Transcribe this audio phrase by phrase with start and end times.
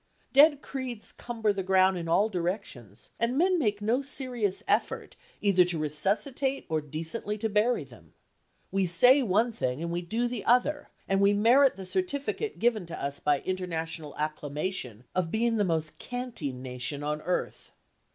[0.33, 5.63] Dead creeds cumber the ground in all directions, and men make no serious effort either
[5.63, 8.13] to resuscitate or decently to bury them.
[8.71, 12.87] We say one thing and we do the other, and we merit the certificate given
[12.87, 17.71] to us by international acclamation, of being the most canting nation on earth.